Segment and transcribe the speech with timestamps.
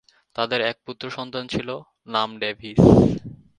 [0.35, 1.69] তাদের এক পুত্র সন্তান ছিল,
[2.07, 2.81] নাম ডেভিস।